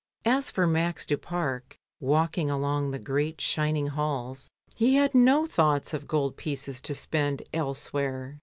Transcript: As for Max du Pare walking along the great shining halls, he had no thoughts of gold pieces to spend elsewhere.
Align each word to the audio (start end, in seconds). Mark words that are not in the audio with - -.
As 0.25 0.49
for 0.49 0.65
Max 0.65 1.05
du 1.05 1.15
Pare 1.15 1.61
walking 1.99 2.49
along 2.49 2.89
the 2.89 2.97
great 2.97 3.39
shining 3.39 3.85
halls, 3.85 4.49
he 4.73 4.95
had 4.95 5.13
no 5.13 5.45
thoughts 5.45 5.93
of 5.93 6.07
gold 6.07 6.37
pieces 6.37 6.81
to 6.81 6.95
spend 6.95 7.43
elsewhere. 7.53 8.39